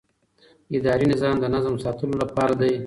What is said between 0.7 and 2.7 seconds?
اداري نظام د نظم ساتلو لپاره